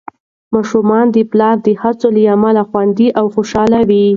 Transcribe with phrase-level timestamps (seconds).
[0.53, 4.05] ماشومان د پلار د هڅو له امله خوندي او خوشحال وي.